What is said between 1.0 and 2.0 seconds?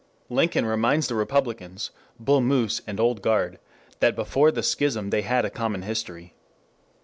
the Republicans,